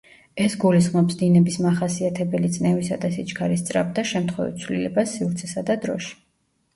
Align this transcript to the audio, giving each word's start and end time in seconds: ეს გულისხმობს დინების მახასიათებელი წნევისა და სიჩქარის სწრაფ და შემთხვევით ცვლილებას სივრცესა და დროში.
ეს 0.43 0.53
გულისხმობს 0.61 1.17
დინების 1.17 1.57
მახასიათებელი 1.65 2.49
წნევისა 2.55 2.97
და 3.03 3.11
სიჩქარის 3.17 3.61
სწრაფ 3.65 3.91
და 3.99 4.05
შემთხვევით 4.13 4.65
ცვლილებას 4.65 5.13
სივრცესა 5.19 5.65
და 5.69 5.77
დროში. 5.85 6.11